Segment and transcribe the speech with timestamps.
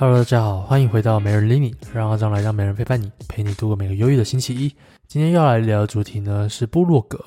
[0.00, 4.74] Hello，大家好，欢迎回到媒人理你，让阿张来让媒人陪伴你，陪你度过每个忧郁的星期一。
[5.06, 7.22] 今天要来聊的主题呢是部落格。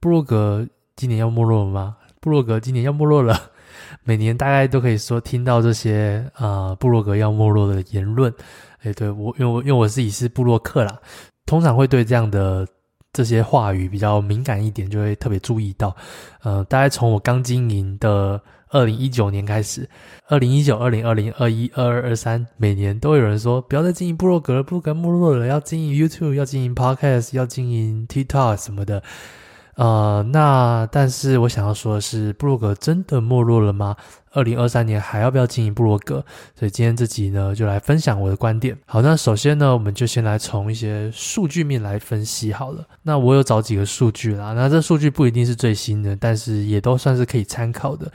[0.00, 0.66] 部落格
[0.96, 1.96] 今年要没落了吗？
[2.20, 3.40] 部落格今年要没落了。
[4.02, 8.34] 每年大概都可以说听到这些啊、呃，部落格要没落的言论。
[8.82, 10.98] 诶，对我，因为我因为我自己是部落客啦，
[11.46, 12.66] 通常会对这样的
[13.12, 15.94] 这些话语比较敏感一点，就会特别注意到。
[16.42, 18.42] 呃，大概从我刚经营的。
[18.70, 19.88] 二零一九年开始，
[20.28, 29.02] 二零一九、二零二零、二一、二二、二三，每年都有人说不要再经营部落格了，部落格没落了，要经营 YouTube，要经营 Podcast，要经营 TikTok 什么的。
[29.76, 33.94] 呃，那但是我想要说的是，部落格真的没落了吗？
[34.32, 36.24] 二零二三年还要不要经营部落格？
[36.58, 38.76] 所以今天这集呢，就来分享我的观点。
[38.86, 42.86] 好，那首先呢，我们就先来从一些数据面来分析好了。
[43.02, 48.10] 那我有找几个数据啦，那这数据不一定是最新的，但是也都算是可以参考的。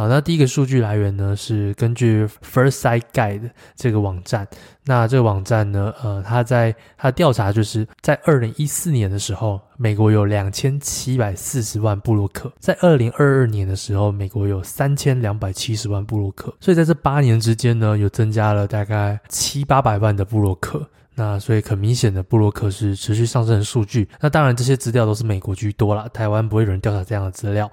[0.00, 4.48] 好，那第一个数据来源呢，是根据 First Site Guide 这个网站。
[4.86, 16.50] 那这个网站呢，呃，它在它调查就是在二零一四年的时候，美国有两千七百四十万部落客；在二零二二年的时候，美国有三千两百七十万部落客。
[16.60, 20.88] 所以在这八年之间呢，有增加了大概七八百万的部落客。
[21.14, 24.08] 那所以很明显的，部落客是持续上升的数据。
[24.18, 27.70] 那当然，这些资料都是美国居多啦，台湾不会有人调查这样的资料。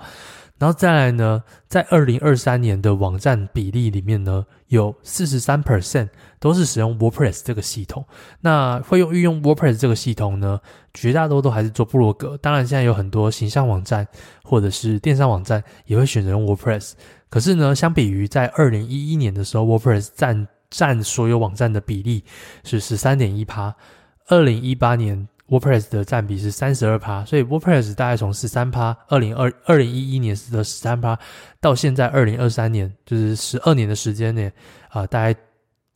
[0.58, 8.04] 然后再来呢，在二零二三年的网站比例里面呢，有四十三 percent 都是使用 WordPress 这个系统。
[8.42, 10.60] 那会用运用 WordPress 这个系统呢，
[10.94, 12.36] 绝大多数都还是做部落格。
[12.38, 14.08] 当然，现在有很多形象网站
[14.44, 16.94] 或者是电商网站也会选择用 WordPress。
[17.30, 22.24] 可是呢，相比于在二零一一年的时候，WordPress 占占所有网站的比例
[22.64, 23.76] 是十三点一趴，
[24.28, 25.28] 二零一八年。
[25.50, 31.18] WordPress 的占比是三十二趴，所以 WordPress 大概从十三趴，二零二二零一一年的十三趴，
[31.62, 34.52] 到现在二零二三年，就是十二年的时间内，
[34.90, 35.40] 啊、大概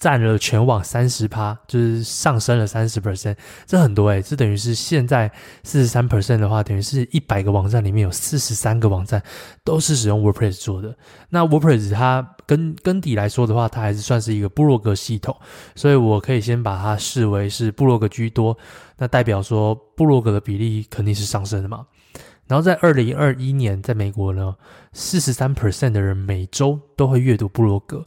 [0.01, 3.35] 占了全网三十趴，就是上升了三十 percent，
[3.67, 9.21] 这很多诶、这等于是现在四十三 percent 的话，等于是一百个网站里面有四十三个网站
[9.63, 10.97] 都是使用 WordPress 做的。
[11.29, 15.37] 那 WordPress 它根根底来说的话，它还是算是一个部落格系统，
[15.75, 18.57] 所以我可以先把它视为是部落格居多。
[18.97, 21.85] 那代表说，部落格的比例肯定是上升的嘛。
[22.47, 24.55] 然后在二零二一年，在美国呢，
[24.93, 28.03] 四十三 percent 的人每周都会阅读部落格，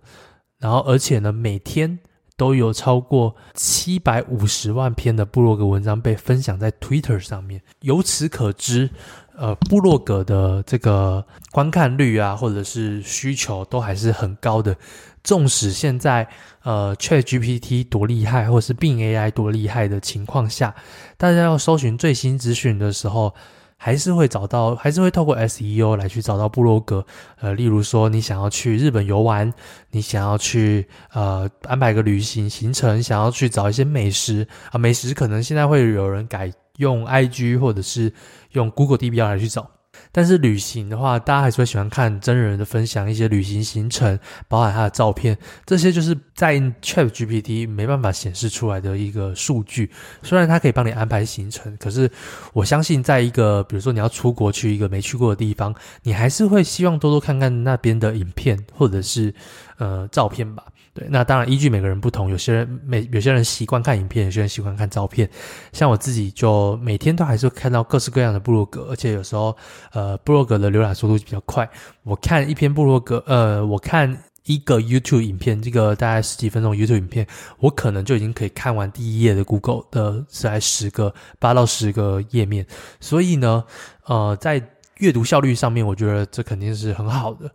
[0.65, 1.99] 然后而且呢，每天
[2.39, 7.61] 都有超过七百五十万篇的部落格文章被分享在 Twitter 上面。
[7.81, 8.89] 由此可知，
[9.37, 11.23] 呃，部落格的这个
[11.53, 14.75] 观看率啊，或者是需求都还是很高的。
[15.23, 16.27] 纵使现在
[16.63, 20.75] 呃 ChatGPT 多厉害，或是 Bing AI 多厉害的情况下，
[21.19, 23.35] 大家要搜寻最新资讯的时候，
[23.77, 27.05] 还是会找到，还是会透过 SEO 来去找到部落格。
[27.41, 29.53] 呃，例如说你想要去日本游玩，
[29.91, 38.13] 你想要去呃安排个旅行行程，想要去找一些美食啊，美食可能现在会有人改用 IG 或者是
[38.53, 39.71] 用 Google DBR 来去找。
[40.17, 44.17] 但是旅行的话，大家还是会喜欢看真人的分享，一些旅行行程，
[44.47, 45.37] 包含他的照片，
[45.67, 49.91] 这些就是在 ChatGPT 没办法显示出来的一个数据。
[50.23, 52.09] 虽然它可以帮你安排行程，可是
[52.53, 55.75] 我相信，在一个比如说你要出国去一个没去过的地方，
[56.05, 59.35] 你还是会希望多多看看那边的影片或者是
[59.79, 60.63] 呃照片吧。
[60.95, 65.29] 对，那当然依据每个人不同，有些人每有些人习惯看影片，有些人喜欢看照片。
[65.73, 69.57] 像我自己就每天都还是会看到各式各样的部落格，而且有时候
[69.93, 71.69] 呃部落格的浏览速度比较快。
[72.05, 77.27] 我看一篇部落格，呃，我看一个 YouTube 影片，这个大概十几分钟 YouTube 影片，
[77.59, 82.65] 我可能就已经可以看完第一页的 Google 的在十个八到十个页面。
[83.01, 83.65] 所以呢，
[84.05, 84.63] 呃，在
[84.99, 87.51] 阅读效率上面，我觉得这肯定是很好的。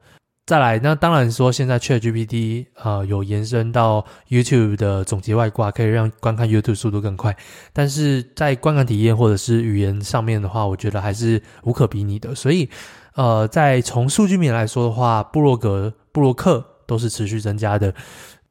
[0.49, 7.37] 再来，那当然说，现在 ChatGPT 呃有延伸到 YouTube 的总结外挂，可以让观看 YouTube 速度更快。
[7.71, 12.33] 但是在观看体验或者是语言上面的话，我觉得还是无可比拟的。
[12.33, 12.67] 所以，
[13.13, 17.93] 呃，在从数据面来说的话，布洛格、布洛克都是持续增加的。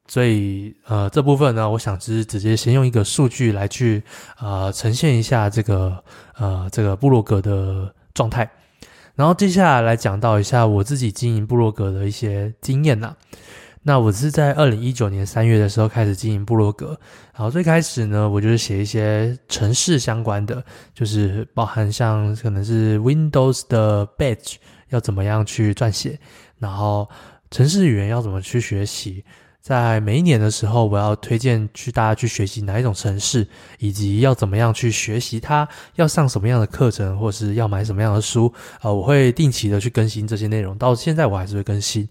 [0.07, 4.01] 所以，呃，这部分呢，我想是直接先用一个数据来去
[4.39, 6.01] 呃呈现一下这个
[6.37, 8.49] 呃这个布洛格的状态。
[9.19, 13.13] 然后接下来来讲到一下我自己经营部落格的一些经验呐。
[13.83, 16.97] 那我是在二零一九年三月的时候开始经营部落格。
[17.33, 20.63] 然后最开始呢，我就是写一些城市相关的，
[20.93, 24.55] 就是包含像可能是 Windows 的 Batch
[24.87, 26.17] 要怎么样去撰写，
[26.57, 27.09] 然后
[27.51, 29.25] 城市语言要怎么去学习。
[29.61, 33.47] 在每一年的时候，我要推荐去大家去学习哪一种城市，
[33.77, 38.51] 以及要怎么样去学习它，要上什么样的课程，或是要买什么样的书
[38.81, 40.77] 啊，我会定期的去更新这些内容。
[40.77, 42.07] 到现在我还是会更新。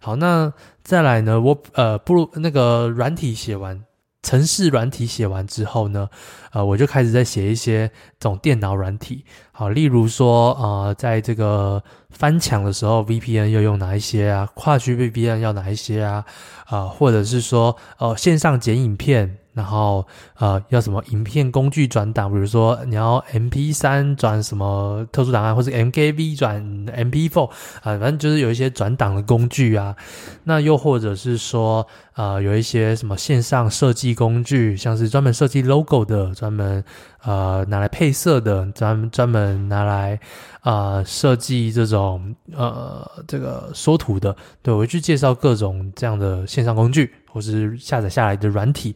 [0.00, 0.52] 好，那
[0.82, 3.87] 再来呢，我呃，不如那个软体写完。
[4.22, 6.08] 城市软体写完之后呢，
[6.52, 7.88] 呃，我就开始在写一些
[8.18, 14.48] 这种电脑软体，好，例如说，呃，在这个翻墙的时候，VPN 要用哪一些啊？
[14.54, 16.24] 跨区 VPN 要哪一些啊？
[16.66, 19.38] 啊、或者是说，呃，线上剪影片。
[19.58, 20.06] 然后
[20.36, 29.96] 呃，要什么影片工具转档，比如说你要 MP3 转什么特殊档案，或是 MKV 转 MP4 啊，反正就是有一些转档的工具啊。
[30.44, 31.84] 那又或者是说，
[32.14, 36.84] 呃，有一些什么线上设计工具，像是专门设计 logo 的，专门
[37.24, 40.20] 呃拿来配色的，专专门拿来
[40.62, 44.36] 呃设计这种呃这个缩图的。
[44.62, 48.94] 对，我会去介绍各种这样的线上工具，或是下载下来的软体。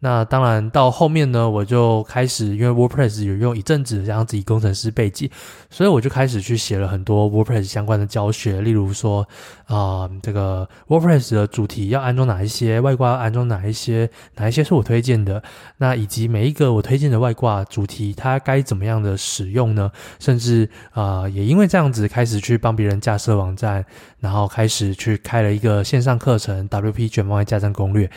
[0.00, 5.28] 那当然，到后面呢，我就开始因为 WordPress 有用一阵子，这样子以工程师背景，
[5.70, 9.26] 所以我就开始去写了很多 WordPress 相关的教学，例如说，
[9.66, 15.42] 啊、这个 WordPress 的主题要安装哪一些，外挂安装哪一些，哪一些是我推荐的，
[15.78, 19.90] 那以及每一个我推荐的外挂主题，它该怎么样的使用呢？
[20.20, 23.84] 甚至啊、也因为这样子开始去帮别人架设网站，
[24.20, 28.08] 然后开始去开了一个线上课程 WP 全方位架站攻略，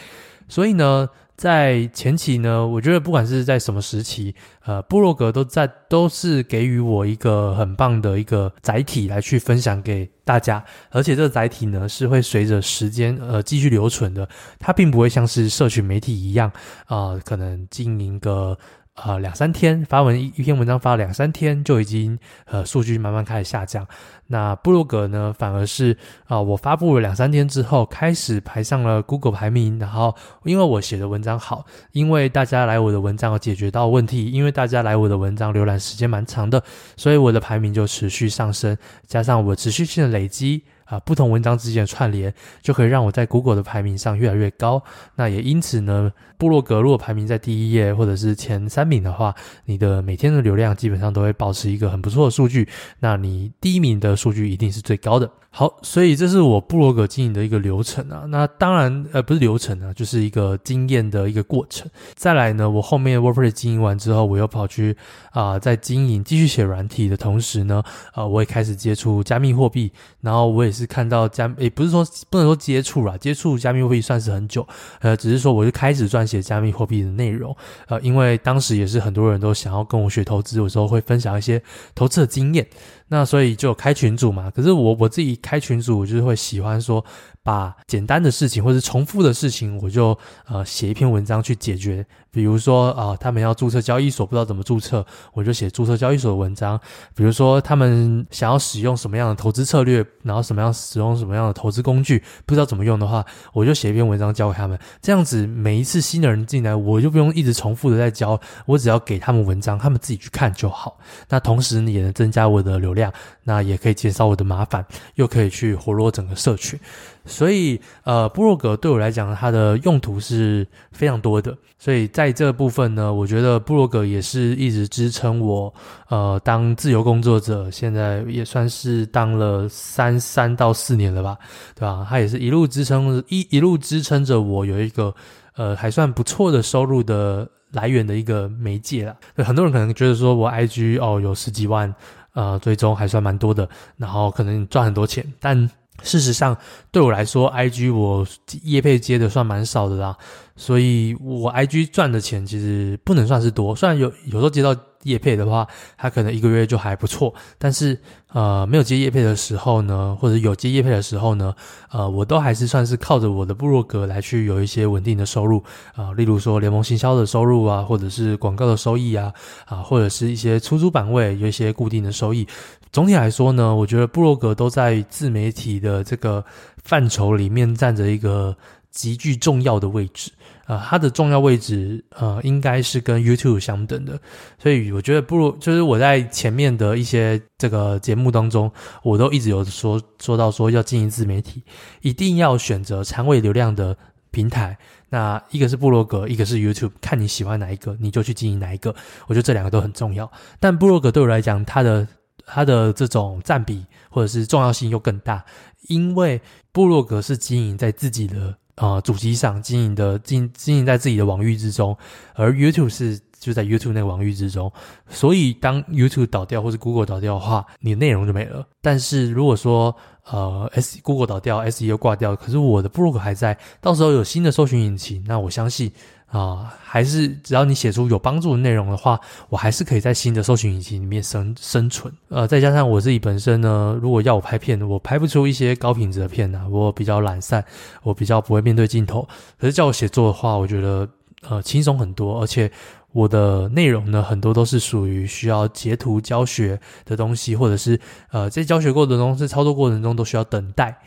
[0.47, 1.09] 所以呢。
[1.35, 4.35] 在前期呢，我觉得不管是在什么时期，
[4.65, 14.29] 呃，布洛格都在都是给予我一个很棒的一个载体来去分享给大家，而且这个载体呢是会随着时间呃继续留存的，
[14.59, 16.51] 它并不会像是社群媒体一样
[16.85, 18.57] 啊、呃，可能经营个。
[18.95, 23.87] 呃，两三天发文一篇文章发了两三天就已经呃数据慢慢开始下降。
[24.27, 25.97] 那部落格呢，反而是
[26.27, 29.79] 啊、我发布了两三天之后开始排上了 Google 排名。
[29.79, 36.61] 然后因为我写的文章好，因为大家来我的文章有解决到问题，因为大家来我的文章浏览时间蛮长的，
[36.97, 38.77] 所以我的排名就持续上升。
[39.07, 40.63] 加上我持续性的累积。
[40.91, 44.83] 啊，不同文章之间的串联就可以让我在 Google 的排名上越来越高。
[45.15, 49.33] 那也因此呢，部落格如果排名在第一页或者是前三名的话，
[49.63, 52.67] 你的每天的流量基本上都会保持一个很不错的数据。
[52.99, 55.31] 那你第一名的数据一定是最高的。
[55.53, 58.23] 好，所以这是我部落格经营的一个流程啊。
[58.29, 61.91] 那当然，呃，不是流程啊，就是一个经验的一个过程。
[62.15, 64.95] 再来呢，我后面 WordPress 经营完之后，我又跑去
[65.31, 67.83] 啊、在经营继续写软体的同时呢，
[68.13, 69.91] 啊、呃，我也开始接触加密货币。
[70.21, 74.65] 然后我也是看到加，也不是说不能说接触啦，接触加密货币算是很久，
[75.01, 77.53] 呃，只是说我就开始撰写加密货币的内容。
[77.89, 81.61] 呃，因为当时也是很多人都想要跟我学投资，有时候会分享一些
[81.93, 82.65] 投资的经验。
[83.13, 87.03] 那所以就开群主嘛，可是我我自己开群主，我就是会喜欢说，
[87.43, 90.17] 把简单的事情或是重复的事情，我就
[90.47, 92.05] 呃写一篇文章去解决。
[92.33, 96.79] 比如说啊、他们要注册交易所，不知道怎么注册，我就写注册交易所的文章。
[97.13, 104.79] 比如说他们想要使用什么样的投资策略，然后什么样使用什么样的投资工具，不知道怎么用的话，我就写一篇文章教给他们。
[105.01, 110.97] 这样子每一次新的人进来，我就不用一直重复的在教，我只要给他们文章，他们自己去看就好。
[111.27, 113.11] 那同时你也能增加我的流量，
[113.43, 114.85] 那也可以减少我的麻烦，
[115.15, 116.79] 又可以去活络整个社群。
[117.25, 121.55] 所以，呃，部落格对我来讲，它的用途是非常多的。
[121.77, 125.73] 所以在这部分呢，我觉得部落格也是一直支撑我，
[126.09, 131.37] 呃，当自由工作者，现在也算是当了三三到四年了吧，
[131.75, 132.05] 对吧？
[132.09, 135.13] 它也是一路支撑一一路支撑着我有一个，
[135.55, 139.15] 呃，还算不错的收入的来源的一个媒介啦。
[139.37, 141.93] 很多人可能觉得说我 IG 哦有十几万，
[142.33, 145.69] 呃，最终还算蛮多的，然后可能赚很多钱，但。
[146.03, 146.57] 事实上，
[146.91, 148.25] 对我来说，IG 我
[148.63, 150.17] 业配接的算蛮少的啦，
[150.55, 153.75] 所以我 IG 赚的钱其实不能算是多。
[153.75, 155.67] 虽然有有时候接到业配的话，
[155.97, 157.97] 他可能一个月就还不错，但是
[158.33, 161.53] 呃没有接业配的时候呢，或者有接业配的时候呢，
[161.89, 165.63] 呃我都还是算是靠着我的部落格来去有一些稳定的收入
[165.95, 169.33] 啊、例如说联盟行销的收入啊，或者是广告的收益啊，
[169.65, 172.47] 啊或者是一些出租版位有一些固定的收益。
[172.91, 176.43] 总体来说呢，我觉得部落格都在自媒体的这个
[176.83, 178.55] 范畴里面占着一个
[178.91, 180.29] 极具重要的位置、
[180.67, 184.19] 呃，它的重要位置呃应该是跟 YouTube 相等的，
[184.61, 188.71] 所以我觉得不如就是我在前面的一些这个节目当中，
[189.01, 191.63] 我都一直有说说到说要经营自媒体，
[192.01, 193.97] 一定要选择长尾流量的
[194.29, 194.77] 平台，
[195.09, 198.93] 那一个是部落格，一个是 YouTube，看你喜欢哪一个，你就去经营哪一个，
[199.27, 202.07] 我觉得这两个都很重要，但部落格对我来讲，它的
[202.45, 205.43] 它的这种占比或者是重要性又更大，
[205.87, 211.97] 因为部落格是经营在自己的、呃、主机上经营的经经营在自己的网域之中，
[212.33, 214.71] 而 YouTube 是就在 YouTube 那个网域之中。
[215.09, 218.65] 所以当 YouTube 倒掉或是 Google 倒掉的话，你的内容就没了。
[218.81, 225.91] 但是如果说呃 S Google 倒掉，SEO 挂掉，可是我的部落格还在，到时候有新的搜寻引擎，那我相信。
[226.31, 229.19] 啊、呃，还是只要你写出有帮助的内容的话，
[229.49, 232.11] 我还是可以在新的搜寻引擎里面生生存。
[232.29, 237.63] 呃，再加上我自己本身呢，如果要我拍片，我拍不出一些高品质的片呐、我比较懒散，
[238.01, 239.27] 我比较不会面对镜头。
[239.59, 241.07] 可是叫我写作的话，我觉得
[241.49, 242.71] 呃轻松很多，而且
[243.11, 247.99] 我的内容呢，很多都是属于需要截图教学的东西，或者是
[248.31, 250.97] 呃在教学过程中，在操作过程中都需要等待。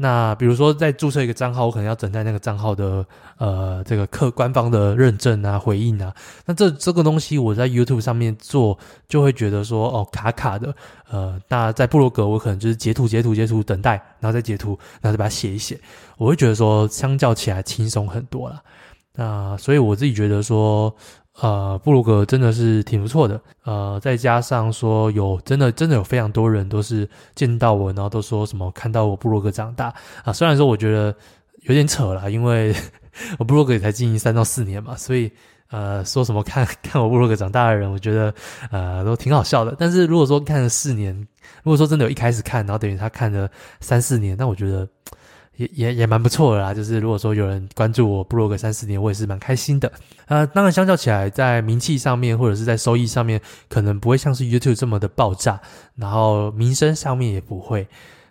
[0.00, 3.04] 那比如说，在注册一个账号，我可能要等待那个账号的
[3.36, 6.14] 呃这个客官方的认证啊、回应啊。
[6.46, 8.78] 那这这个东西我在 YouTube 上面做，
[9.08, 10.72] 就会觉得说哦卡卡的。
[11.10, 15.76] 呃，那在部落格我可能就是截图、截图、截图，等待，然后再截图，然后再把它写一写。
[16.16, 18.62] 我会觉得说，相较起来轻松很多了。
[19.16, 20.94] 那所以我自己觉得说。
[21.40, 23.40] 呃，布鲁格真的是挺不错的。
[23.64, 30.32] 呃，再加上说有真的真的有非常多人都是见到我，然后都说什么看到我布鲁格长大啊。
[30.32, 31.14] 虽然说我觉得
[31.62, 32.74] 有点扯啦，因为
[33.38, 35.30] 我布鲁格也才经营三到四年嘛，所以
[35.70, 38.34] 呃说什么看 看我布鲁格长大的人，我觉得
[38.72, 39.76] 呃都挺好笑的。
[39.78, 41.14] 但是如果说看了四年，
[41.62, 43.48] 如果说真的有一开始看，然后等于他看了
[43.80, 44.88] 三四年，那我觉得。
[45.58, 49.92] 也也也蛮不错的啦，就是如果说有人关注我部落格三四年，我也是蛮开心的。
[50.26, 55.60] 呃，当然相较起来，在名气上面或者是在收益上面，可能不会像是 YouTube 这么的爆炸，
[55.96, 57.88] 然后名声上面也不会。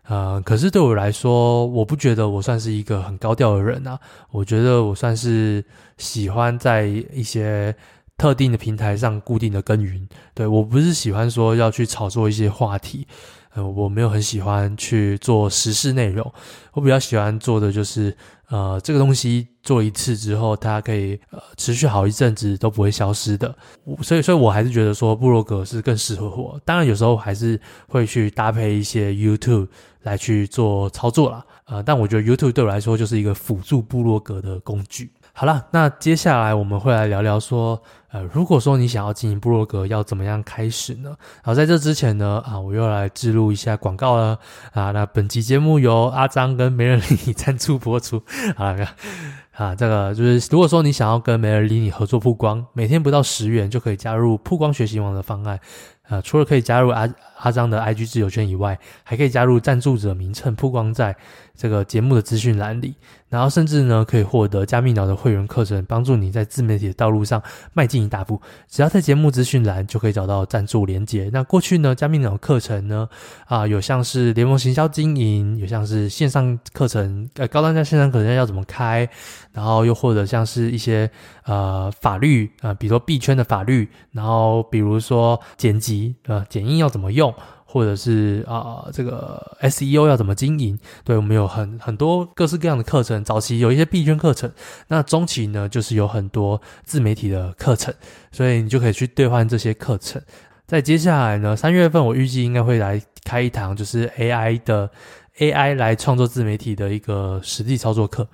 [0.07, 3.99] 呃，可是对我来说，我不觉得我算是一个很高调的人啊。
[4.31, 5.61] 我觉得我算是
[5.97, 7.75] 喜欢在一些
[8.17, 10.07] 特定的平台上固定的耕耘。
[10.33, 13.05] 对，我不是喜欢说要去炒作一些话题。
[13.65, 16.29] 我没有很喜欢去做时事内容，
[16.73, 18.15] 我比较喜欢做的就是，
[18.49, 23.55] 呃，这个东西做一次之后，它可以呃持续好一阵子都不会消失的，
[24.01, 26.59] 所以，所以我还是觉得说部落格是更适合我。
[26.65, 29.67] 当然，有时候还是会去搭配一些 YouTube
[30.03, 35.11] 来去做操作啦，呃，但我觉得 YouTube 对我来说就是一个辅助部落格的工具。
[35.39, 37.79] 好了，那接下来我们会来聊聊说，
[38.09, 41.15] 呃，如果说你想要经营部落格，要怎么样开始呢？
[41.43, 44.39] 好，在这之前呢，啊，我又来置入一下广告了
[44.73, 44.89] 啊。
[44.89, 48.19] 那本期节目由阿张跟媒人理你赞助播出。
[48.55, 48.87] 好了，
[49.51, 55.59] 啊，这个就是如果说你想要跟媒人理你合作曝光，每天不到十元就可以加入曝光学习网的方案。
[56.09, 61.13] 啊，除了可以加入阿阿张的 IG 自由圈以外，还可以加入赞助者名称曝光在
[61.57, 62.93] 这个节目的资讯栏里，
[63.27, 67.41] 然后甚至呢可以获得加密脑的会员课程，帮助你在自媒体的道路上
[67.73, 68.39] 迈进一大步。
[68.69, 71.29] 只要在节目资讯栏就可以找到赞助连接。
[71.33, 73.09] 那过去呢，加密脑课程呢，
[73.47, 79.09] 啊有像是联盟行销经营，有像是线上课程，呃高单价线上课程要怎么开，
[79.51, 81.09] 然后又或者像是一些
[81.45, 86.15] 呃法律啊、呃，比如说币圈的法律，然后比如说剪辑。
[86.27, 87.33] 呃，剪映要怎么用，
[87.69, 90.79] 或者是啊、这个 SEO 要怎么经营？
[91.03, 93.21] 对，我们有很很多各式各样的课程。
[93.25, 94.49] 早期有一些币圈课程，
[94.87, 97.93] 那中期呢，就是有很多自媒体的课程，
[98.31, 100.21] 所以你就可以去兑换这些课程。
[100.65, 104.89] 在接下来呢，三月份我预计应该会来开一堂，就是 AI 的
[105.37, 108.27] AI 来创作自媒体的一个实际操作课。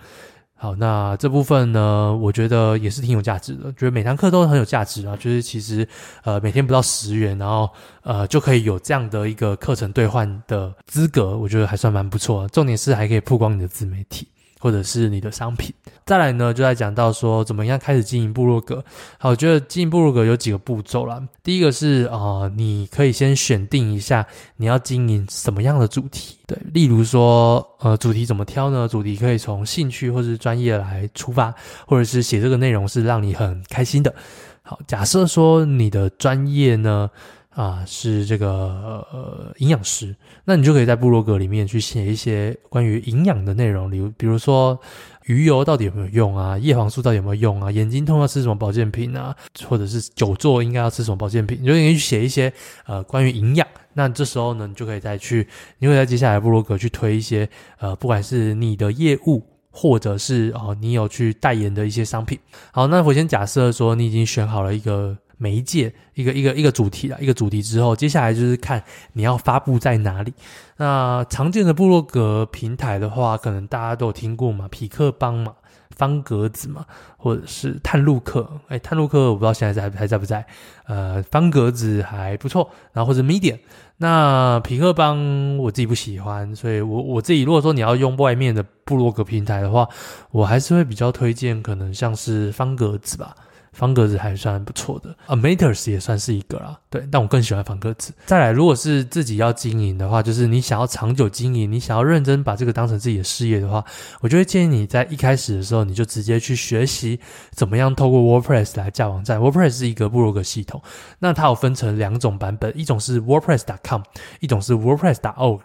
[0.64, 5.14] 好，那这部分呢，我觉得也是挺有价值的，觉得每堂课都很有价值啊。
[5.18, 5.86] 就是其实，
[6.24, 7.70] 呃，每天不到十元，然后
[8.02, 12.48] 呃就可以有这样的一个课程兑换的资格，我觉得还算蛮不错。
[12.48, 14.26] 重点是还可以曝光你的自媒体。
[14.64, 15.74] 或者是你的商品，
[16.06, 18.82] 再来呢，就在讲到说怎么样开始经营部落格。
[19.20, 21.22] 好，我觉得经营部落格有几个步骤啦。
[21.44, 26.38] 第一个是啊、呃，你可以先选定一下你要经营什么样的主题。
[26.48, 28.88] 对，例如说呃，主题怎么挑呢？
[28.88, 31.54] 主题可以从兴趣或是专业来出发，
[31.86, 34.16] 或者是写这个内容是让你很开心的。
[34.62, 37.10] 好，假设说你的专业呢。
[37.56, 44.80] 啊，是这个呃营养师，那你就可以在部落格里面去写一些关于营养的内容，比如比如说
[45.26, 49.36] 鱼油到底有没有用啊，叶黄素到底有没有用啊，眼睛痛要吃什么保健品啊，
[49.68, 52.52] 或者是久坐应该要吃什么保健品，你就可以去写一些
[52.88, 53.68] 呃关于营养。
[53.94, 62.40] 那这时候呢，你就可以再去，你会在接下来部落格去推一些呃，不管是你的业务，或者是哦你有去代言的一些商品。
[62.72, 65.16] 好，那我先假设说你已经选好了一个。
[65.44, 68.82] 媒介一个一个一个主题啦，一个主题之后，接下来就是看
[69.12, 70.34] 你要发布在哪里。
[70.78, 75.54] 那常见的部落格平台的话，可能大家都有听过嘛，匹克邦嘛，
[75.90, 76.86] 方格子嘛，
[77.18, 78.50] 或者是探路客。
[78.70, 80.46] 哎，探路客我不知道现在还还在不在。
[80.86, 83.60] 呃，方格子还不错，然后或者 Medium。
[83.98, 89.88] 那匹克邦我自己不喜欢，所以我我自己如果说你要用外面的部落格平台的话，
[90.32, 93.36] 我还是会比较推荐可能像是方格子吧。
[93.74, 96.80] 方格子还算不错的，Amateurs 也算是一个啦。
[96.90, 98.14] 对，但我更喜欢方格子。
[98.26, 103.84] 再来，如果是自己要经营的话，就是你想要长久经营，你想要认真把这个当成自己的事业的话，
[104.22, 107.20] 我就会建议你在一开始的时候，你就直接去学习
[107.52, 109.40] 怎么样透过 WordPress 来架网站。
[109.40, 110.80] WordPress 是一个部落格系统，
[111.18, 114.02] 那它有分成两种版本，一种是 WordPress.com，
[114.40, 115.62] 一种是 WordPress.org。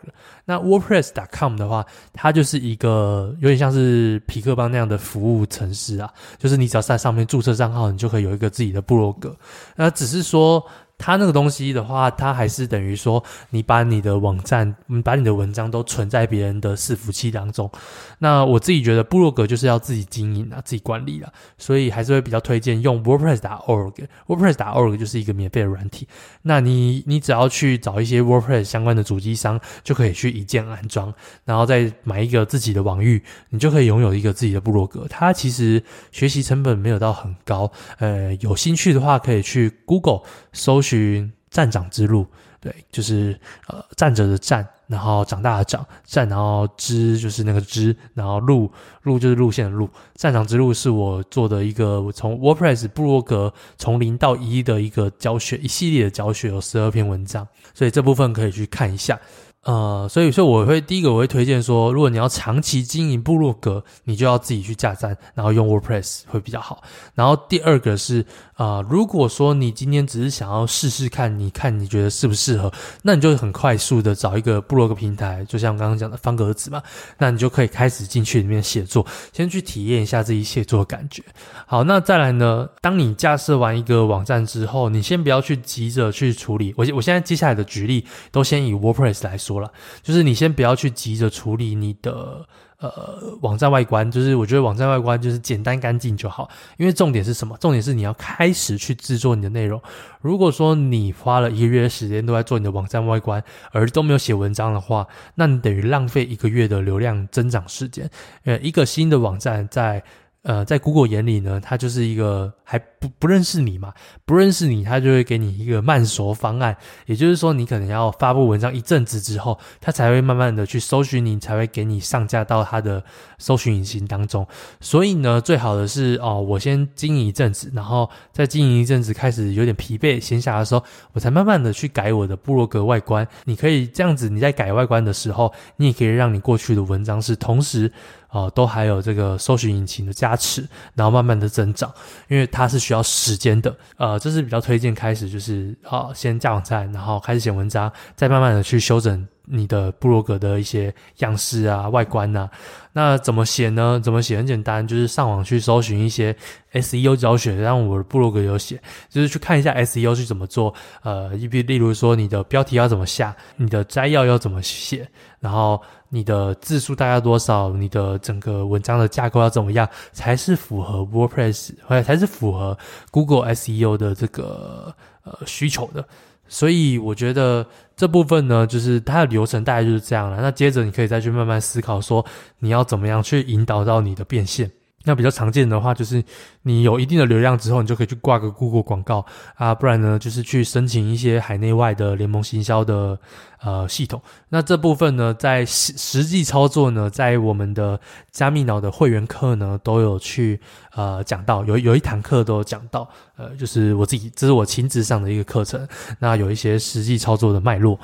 [0.47, 1.85] 那 WordPress.com 的话，
[2.15, 9.37] 它就是一个有点像是皮克邦那样的服务程式啊，就是你只要在上面注册账号，就可以有一个自己的部落格。
[9.77, 10.65] 那只是说。
[10.99, 17.71] 它那个东西的话，它还是等于说，你把你的网站，你把你的文章都存在别人的伺服器当中。
[18.19, 23.95] 那我自己觉得部落格就是要自己经营啊，自己管理啊，所以还是会比较推荐用 WordPress.org。
[24.27, 26.07] WordPress.org 就是一个免费的软体。
[26.43, 31.15] 那你你只要去找一些 WordPress 相关的主机商，就可以去一键安装，
[31.45, 35.07] 然后再买一个自己的网域，你就可以拥有一个自己的部落格。
[35.09, 42.27] 它其实学习成本没有到很高，呃，有兴趣的话可以去 Google 搜去站长之路，
[42.61, 48.71] 对，就是呃站着的站，然后长大的长，站，然后之就是那个之，然后路
[49.03, 49.89] 路就是路线的路。
[50.15, 59.19] 站长之路是我做的一个从 WordPress 布洛格从零到一的一个教学，一系列的教学有十二篇文章，所以这部分可以去看一下。
[59.65, 66.83] 呃，所以说我会第一个我会推荐说，如果你要长期经营部落格，你就要自己去架站，然后用 WordPress 会比较好。
[67.15, 68.23] 然后第二个是，
[68.55, 72.73] 啊、呃，如果说你今天只是想要试试看，你看你觉得适不适合，
[73.03, 76.81] 那你就很快速的找一个部落格平台，就像刚刚讲的方格子嘛，
[77.19, 81.23] 那你就可以开始进去里面写作，先去体验一下自己写作的感觉。
[81.67, 86.73] 好，那再来呢，当你架设完一个网站之后，你先不要去急着去处理。
[86.77, 89.48] 我我现在接下来的举例都先以 WordPress 来说。
[89.49, 92.47] 说了就是你先不要去急着处理你的
[92.81, 97.57] 呃网站外观，就是我觉得网站外观就是简单干净就好，因为重点是什么？
[97.59, 99.81] 重点是你要开始去制作你的内容。
[100.21, 108.11] 如果说你花了一个月的时间都在做你的网站外观，而都没有写文章的话，那你等于浪费一个月的流量增长时间。
[108.45, 110.05] 呃，一个新的网站在。
[110.49, 113.93] 呃，在 Google 眼里呢，它就是一个还不不认识你嘛，
[114.25, 116.75] 不认识你，它就会给你一个慢熟方案。
[117.05, 123.05] 也就是说，你可能要发布文章一阵子之后，它才会慢慢的去搜寻你，才会给你上架到它的
[123.37, 124.47] 搜寻引擎当中。
[124.81, 130.83] 所以呢，最好的是哦，我先经营一阵子，然后再经营一阵子，开始有点疲惫闲暇的时候，
[131.13, 133.29] 我才慢慢的去改我的部落格外观。
[133.45, 137.93] 你可以这样子，你在改外观的时候，你也可以让你过去的文章是同时。
[138.31, 141.93] 哦，都还有这个搜寻引擎的加持，然后慢慢的增长，
[142.29, 143.75] 因为它是需要时间的。
[143.97, 152.49] 呃，这是比较推荐开始就是啊，先架网站，然后开始写文章，再慢慢的去修整你的部落格的一些样式啊、外观呐。
[152.93, 154.01] 那怎么写呢？
[154.03, 156.35] 怎么写很简单，就是上网去搜寻一些
[156.73, 160.75] SEO 教学，让我的部落格有写，就是去看一下 SEO 是怎么做。
[161.03, 165.09] 呃，一比例如说你的标题要怎么下，你的摘要要怎么写，
[165.41, 165.81] 然后。
[166.11, 167.69] 你的字数大概多少？
[167.75, 172.79] 你的整个文章的架构要怎么样才是符合 WordPress，或者才是符合
[173.11, 174.91] Google SEO 的这个
[175.25, 176.03] 呃需求的？
[176.49, 180.41] 所以我觉得这部分呢，就是它的流程大概就是这样了。
[180.41, 182.25] 那接着你可以再去慢慢思考，说
[182.61, 184.71] 你要怎么样去引导到你的变现。
[185.05, 186.23] 那比较常见的话，就是
[186.63, 193.19] 你有一定的流量之后，你就可以去挂个 Google 广告啊，不然呢，就是去申请一些海内外的联盟行销的
[193.63, 194.21] 呃系统。
[194.51, 197.99] 那这部分呢，在实实际操作呢，在我们的
[198.33, 200.61] 加密脑的会员课呢，都有去
[200.95, 207.99] 呃讲到，有有一堂课都有讲到，呃，就是我自己这是我亲自上的一个课程，那有一些实际操作的脉络。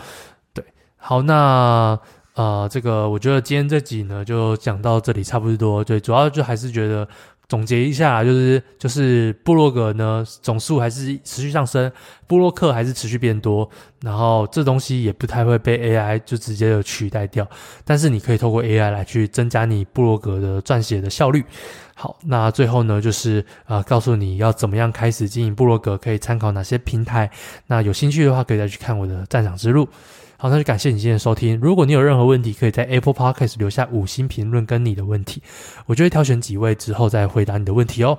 [0.54, 0.64] 对，
[0.96, 1.98] 好，那。
[2.34, 5.84] 呃，这个我觉得今天这集呢就讲到这里差不多。
[5.84, 7.06] 对，主要就还是觉得
[7.48, 11.90] 总结一下，就是就是部落格呢总数还是持续上升，
[12.26, 13.68] 部落客还是持续变多，
[14.02, 17.48] 然后这东西也不太会被 AI 就直接的取代掉。
[17.84, 21.44] 但是你可以透过 AI 来去增加你部落格的撰写的效率。
[21.94, 27.30] 好，那最后呢就是呃告诉你要怎么样开始经营部落格，可以参考哪些平台。
[27.68, 29.88] 那有兴趣的话，可以再去看我的站长之路。
[30.44, 31.58] 好，那就感谢你今天的收听。
[31.58, 35.42] 如果你有任何问题，可以在 Apple Podcast 留下五星评论跟你的问题，
[35.86, 38.18] 我就会挑选几位之后再回答你的问题哦。